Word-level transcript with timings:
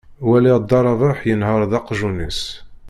Walaɣ 0.27 0.57
dda 0.59 0.79
Rabeḥ 0.85 1.19
yenher-d 1.29 1.71
aqjun-is. 1.79 2.41